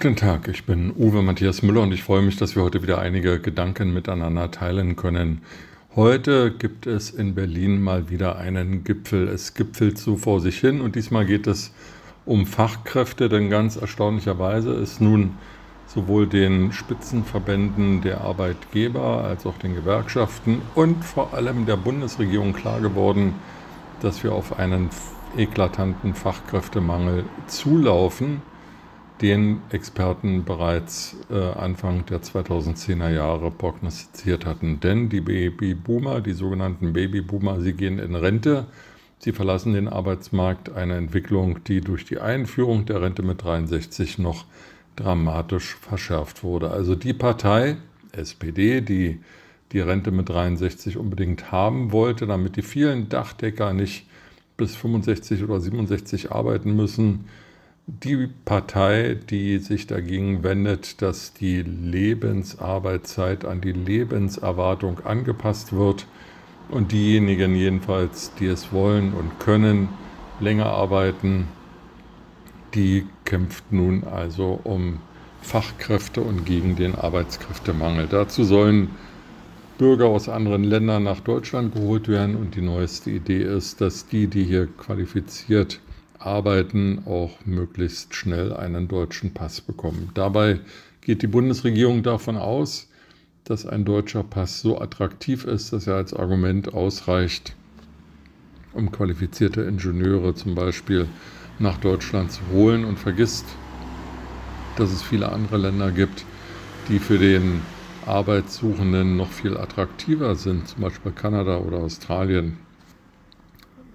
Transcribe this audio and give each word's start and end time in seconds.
Guten 0.00 0.14
Tag, 0.14 0.46
ich 0.46 0.64
bin 0.64 0.92
Uwe 0.96 1.22
Matthias 1.22 1.62
Müller 1.62 1.82
und 1.82 1.90
ich 1.90 2.04
freue 2.04 2.22
mich, 2.22 2.36
dass 2.36 2.54
wir 2.54 2.62
heute 2.62 2.84
wieder 2.84 3.00
einige 3.00 3.40
Gedanken 3.40 3.92
miteinander 3.92 4.48
teilen 4.52 4.94
können. 4.94 5.42
Heute 5.96 6.52
gibt 6.52 6.86
es 6.86 7.10
in 7.10 7.34
Berlin 7.34 7.82
mal 7.82 8.08
wieder 8.08 8.38
einen 8.38 8.84
Gipfel. 8.84 9.26
Es 9.26 9.54
gipfelt 9.54 9.98
so 9.98 10.16
vor 10.16 10.40
sich 10.40 10.60
hin 10.60 10.82
und 10.82 10.94
diesmal 10.94 11.26
geht 11.26 11.48
es 11.48 11.72
um 12.26 12.46
Fachkräfte, 12.46 13.28
denn 13.28 13.50
ganz 13.50 13.74
erstaunlicherweise 13.74 14.70
ist 14.70 15.00
nun 15.00 15.34
sowohl 15.88 16.28
den 16.28 16.70
Spitzenverbänden 16.70 18.00
der 18.00 18.20
Arbeitgeber 18.20 19.24
als 19.24 19.46
auch 19.46 19.58
den 19.58 19.74
Gewerkschaften 19.74 20.62
und 20.76 21.04
vor 21.04 21.34
allem 21.34 21.66
der 21.66 21.76
Bundesregierung 21.76 22.52
klar 22.52 22.80
geworden, 22.80 23.34
dass 24.00 24.22
wir 24.22 24.30
auf 24.30 24.60
einen 24.60 24.90
eklatanten 25.36 26.14
Fachkräftemangel 26.14 27.24
zulaufen 27.48 28.42
den 29.20 29.62
Experten 29.70 30.44
bereits 30.44 31.16
äh, 31.30 31.34
Anfang 31.34 32.06
der 32.06 32.22
2010er 32.22 33.10
Jahre 33.10 33.50
prognostiziert 33.50 34.46
hatten. 34.46 34.80
Denn 34.80 35.08
die 35.08 35.20
Babyboomer, 35.20 36.20
die 36.20 36.32
sogenannten 36.32 36.92
Babyboomer, 36.92 37.60
sie 37.60 37.72
gehen 37.72 37.98
in 37.98 38.14
Rente, 38.14 38.66
sie 39.18 39.32
verlassen 39.32 39.72
den 39.72 39.88
Arbeitsmarkt, 39.88 40.70
eine 40.72 40.96
Entwicklung, 40.96 41.64
die 41.64 41.80
durch 41.80 42.04
die 42.04 42.20
Einführung 42.20 42.86
der 42.86 43.02
Rente 43.02 43.22
mit 43.22 43.42
63 43.42 44.18
noch 44.18 44.44
dramatisch 44.94 45.76
verschärft 45.76 46.42
wurde. 46.42 46.70
Also 46.70 46.94
die 46.94 47.14
Partei, 47.14 47.76
SPD, 48.12 48.80
die 48.80 49.20
die 49.72 49.80
Rente 49.80 50.10
mit 50.10 50.28
63 50.28 50.96
unbedingt 50.96 51.52
haben 51.52 51.92
wollte, 51.92 52.26
damit 52.26 52.56
die 52.56 52.62
vielen 52.62 53.08
Dachdecker 53.08 53.72
nicht 53.72 54.06
bis 54.56 54.76
65 54.76 55.44
oder 55.44 55.60
67 55.60 56.32
arbeiten 56.32 56.74
müssen, 56.74 57.26
die 57.88 58.28
Partei, 58.44 59.16
die 59.30 59.58
sich 59.58 59.86
dagegen 59.86 60.42
wendet, 60.42 61.00
dass 61.00 61.32
die 61.32 61.62
Lebensarbeitszeit 61.62 63.46
an 63.46 63.62
die 63.62 63.72
Lebenserwartung 63.72 65.00
angepasst 65.04 65.72
wird 65.72 66.06
und 66.68 66.92
diejenigen 66.92 67.54
jedenfalls, 67.54 68.32
die 68.38 68.46
es 68.46 68.72
wollen 68.72 69.14
und 69.14 69.40
können, 69.40 69.88
länger 70.38 70.66
arbeiten, 70.66 71.48
die 72.74 73.06
kämpft 73.24 73.72
nun 73.72 74.04
also 74.04 74.60
um 74.64 75.00
Fachkräfte 75.40 76.20
und 76.20 76.44
gegen 76.44 76.76
den 76.76 76.94
Arbeitskräftemangel. 76.94 78.06
Dazu 78.06 78.44
sollen 78.44 78.90
Bürger 79.78 80.06
aus 80.06 80.28
anderen 80.28 80.64
Ländern 80.64 81.04
nach 81.04 81.20
Deutschland 81.20 81.74
geholt 81.74 82.06
werden 82.08 82.36
und 82.36 82.54
die 82.54 82.60
neueste 82.60 83.10
Idee 83.10 83.44
ist, 83.44 83.80
dass 83.80 84.06
die, 84.06 84.26
die 84.26 84.44
hier 84.44 84.66
qualifiziert 84.66 85.80
arbeiten, 86.18 87.02
auch 87.06 87.44
möglichst 87.44 88.14
schnell 88.14 88.52
einen 88.52 88.88
deutschen 88.88 89.34
Pass 89.34 89.60
bekommen. 89.60 90.10
Dabei 90.14 90.60
geht 91.00 91.22
die 91.22 91.26
Bundesregierung 91.26 92.02
davon 92.02 92.36
aus, 92.36 92.88
dass 93.44 93.66
ein 93.66 93.84
deutscher 93.84 94.24
Pass 94.24 94.60
so 94.60 94.80
attraktiv 94.80 95.44
ist, 95.44 95.72
dass 95.72 95.86
er 95.86 95.94
als 95.94 96.12
Argument 96.12 96.74
ausreicht, 96.74 97.54
um 98.74 98.92
qualifizierte 98.92 99.62
Ingenieure 99.62 100.34
zum 100.34 100.54
Beispiel 100.54 101.06
nach 101.58 101.78
Deutschland 101.78 102.30
zu 102.30 102.40
holen 102.52 102.84
und 102.84 102.98
vergisst, 102.98 103.46
dass 104.76 104.92
es 104.92 105.02
viele 105.02 105.32
andere 105.32 105.56
Länder 105.56 105.90
gibt, 105.90 106.24
die 106.88 106.98
für 106.98 107.18
den 107.18 107.62
Arbeitssuchenden 108.06 109.16
noch 109.16 109.30
viel 109.30 109.56
attraktiver 109.56 110.34
sind, 110.34 110.68
zum 110.68 110.82
Beispiel 110.82 111.12
Kanada 111.12 111.58
oder 111.58 111.78
Australien 111.78 112.58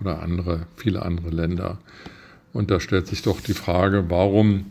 oder 0.00 0.22
andere, 0.22 0.66
viele 0.76 1.02
andere 1.02 1.30
Länder. 1.30 1.78
Und 2.52 2.70
da 2.70 2.80
stellt 2.80 3.06
sich 3.06 3.22
doch 3.22 3.40
die 3.40 3.54
Frage, 3.54 4.06
warum 4.08 4.66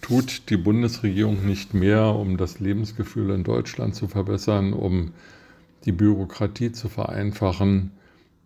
tut 0.00 0.48
die 0.50 0.56
Bundesregierung 0.56 1.46
nicht 1.46 1.74
mehr, 1.74 2.14
um 2.14 2.36
das 2.36 2.60
Lebensgefühl 2.60 3.30
in 3.30 3.44
Deutschland 3.44 3.94
zu 3.94 4.08
verbessern, 4.08 4.72
um 4.72 5.12
die 5.84 5.92
Bürokratie 5.92 6.72
zu 6.72 6.88
vereinfachen 6.88 7.92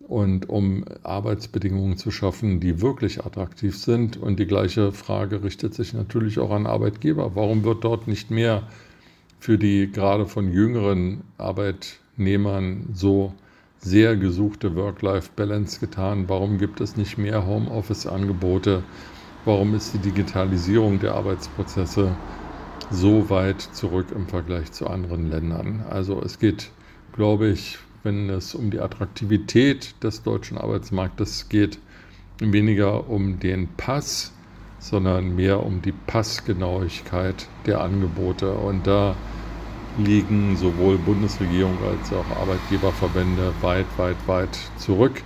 und 0.07 0.49
um 0.49 0.85
Arbeitsbedingungen 1.03 1.97
zu 1.97 2.11
schaffen, 2.11 2.59
die 2.59 2.81
wirklich 2.81 3.25
attraktiv 3.25 3.77
sind. 3.77 4.17
Und 4.17 4.39
die 4.39 4.45
gleiche 4.45 4.91
Frage 4.91 5.43
richtet 5.43 5.73
sich 5.73 5.93
natürlich 5.93 6.39
auch 6.39 6.51
an 6.51 6.67
Arbeitgeber. 6.67 7.35
Warum 7.35 7.63
wird 7.63 7.83
dort 7.83 8.07
nicht 8.07 8.29
mehr 8.29 8.63
für 9.39 9.57
die 9.57 9.91
gerade 9.91 10.25
von 10.25 10.51
jüngeren 10.51 11.21
Arbeitnehmern 11.37 12.89
so 12.93 13.33
sehr 13.83 14.15
gesuchte 14.15 14.75
Work-Life-Balance 14.75 15.79
getan? 15.79 16.25
Warum 16.29 16.57
gibt 16.57 16.79
es 16.79 16.95
nicht 16.95 17.17
mehr 17.17 17.45
Homeoffice-Angebote? 17.45 18.81
Warum 19.43 19.75
ist 19.75 19.93
die 19.93 19.97
Digitalisierung 19.97 20.99
der 20.99 21.15
Arbeitsprozesse 21.15 22.15
so 22.89 23.29
weit 23.29 23.61
zurück 23.61 24.07
im 24.15 24.27
Vergleich 24.27 24.71
zu 24.71 24.87
anderen 24.87 25.29
Ländern? 25.29 25.83
Also 25.89 26.21
es 26.21 26.39
geht, 26.39 26.71
glaube 27.13 27.47
ich, 27.47 27.77
wenn 28.03 28.29
es 28.29 28.55
um 28.55 28.71
die 28.71 28.79
Attraktivität 28.79 30.01
des 30.01 30.23
deutschen 30.23 30.57
Arbeitsmarktes 30.57 31.49
geht, 31.49 31.77
weniger 32.39 33.09
um 33.09 33.39
den 33.39 33.67
Pass, 33.75 34.31
sondern 34.79 35.35
mehr 35.35 35.65
um 35.65 35.81
die 35.81 35.93
Passgenauigkeit 35.93 37.47
der 37.65 37.81
Angebote. 37.81 38.53
Und 38.53 38.87
da 38.87 39.15
liegen 39.97 40.55
sowohl 40.57 40.97
Bundesregierung 40.97 41.77
als 41.83 42.11
auch 42.13 42.25
Arbeitgeberverbände 42.41 43.53
weit, 43.61 43.85
weit, 43.97 44.27
weit 44.27 44.57
zurück. 44.77 45.21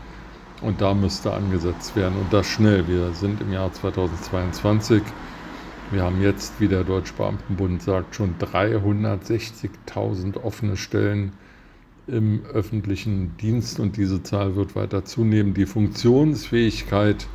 Und 0.61 0.81
da 0.81 0.93
müsste 0.93 1.33
angesetzt 1.33 1.95
werden 1.95 2.19
und 2.19 2.31
das 2.33 2.47
schnell. 2.47 2.87
Wir 2.87 3.13
sind 3.13 3.41
im 3.41 3.53
Jahr 3.53 3.71
2022. 3.71 5.03
Wir 5.91 6.03
haben 6.03 6.21
jetzt, 6.21 6.59
wie 6.59 6.67
der 6.67 6.83
Deutsche 6.83 7.13
Beamtenbund 7.13 7.81
sagt, 7.81 8.15
schon 8.15 8.35
360.000 8.39 10.43
offene 10.43 10.75
Stellen 10.75 11.31
im 12.07 12.41
öffentlichen 12.53 13.37
Dienst 13.37 13.79
und 13.79 13.97
diese 13.97 14.23
Zahl 14.23 14.55
wird 14.55 14.75
weiter 14.75 15.05
zunehmen. 15.05 15.53
Die 15.53 15.65
Funktionsfähigkeit 15.65 17.27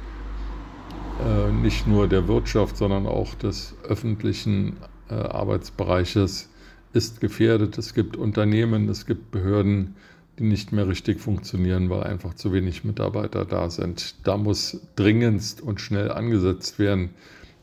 äh, 1.21 1.53
nicht 1.53 1.87
nur 1.87 2.09
der 2.09 2.27
Wirtschaft, 2.27 2.77
sondern 2.77 3.07
auch 3.07 3.35
des 3.35 3.77
öffentlichen 3.89 4.77
äh, 5.09 5.15
Arbeitsbereiches 5.15 6.49
ist 6.93 7.21
gefährdet. 7.21 7.79
Es 7.79 7.95
gibt 7.95 8.17
Unternehmen, 8.17 8.89
es 8.89 9.07
gibt 9.07 9.31
Behörden, 9.31 9.95
die 10.39 10.45
nicht 10.45 10.73
mehr 10.73 10.89
richtig 10.89 11.21
funktionieren, 11.21 11.91
weil 11.91 12.05
einfach 12.05 12.35
zu 12.35 12.53
wenig 12.53 12.85
Mitarbeiter 12.85 13.45
da 13.45 13.71
sind. 13.71 14.27
Da 14.27 14.37
muss 14.37 14.81
dringendst 14.97 15.61
und 15.61 15.81
schnell 15.81 16.11
angesetzt 16.11 16.79
werden. 16.79 17.11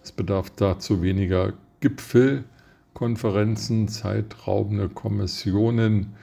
Es 0.04 0.12
bedarf 0.12 0.52
dazu 0.56 1.02
weniger 1.02 1.54
Gipfelkonferenzen, 1.82 3.88
zeitraubende 3.88 4.90
Kommissionen 4.90 6.14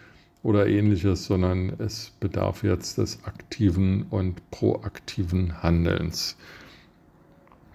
oder 0.42 0.68
ähnliches, 0.68 1.24
sondern 1.24 1.72
es 1.78 2.12
bedarf 2.20 2.62
jetzt 2.62 2.98
des 2.98 3.24
aktiven 3.24 4.04
und 4.10 4.50
proaktiven 4.50 5.62
Handelns. 5.62 6.36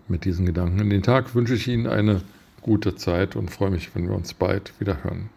Mit 0.07 0.25
diesen 0.25 0.45
Gedanken 0.45 0.79
in 0.79 0.89
den 0.89 1.03
Tag 1.03 1.35
wünsche 1.35 1.55
ich 1.55 1.67
Ihnen 1.67 1.87
eine 1.87 2.21
gute 2.61 2.95
Zeit 2.95 3.35
und 3.35 3.49
freue 3.49 3.72
mich, 3.72 3.95
wenn 3.95 4.07
wir 4.07 4.16
uns 4.16 4.33
bald 4.33 4.79
wieder 4.79 5.03
hören. 5.03 5.29